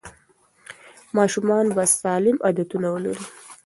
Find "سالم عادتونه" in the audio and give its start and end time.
1.99-2.87